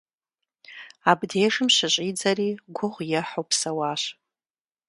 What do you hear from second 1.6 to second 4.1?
щыщӀидзэри гугъу ехьу псэуащ.